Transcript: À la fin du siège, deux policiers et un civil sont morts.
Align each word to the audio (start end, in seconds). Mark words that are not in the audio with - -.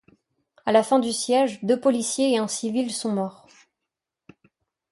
À 0.65 0.71
la 0.71 0.81
fin 0.81 0.97
du 0.97 1.13
siège, 1.13 1.59
deux 1.63 1.79
policiers 1.79 2.31
et 2.31 2.39
un 2.39 2.47
civil 2.47 2.91
sont 2.91 3.11
morts. 3.11 3.45